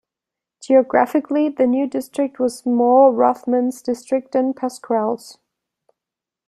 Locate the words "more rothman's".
2.65-3.83